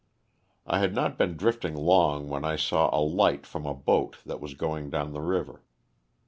[0.65, 4.41] I had not been drifting long when I saw a light from a boat that
[4.41, 5.61] was going down the river.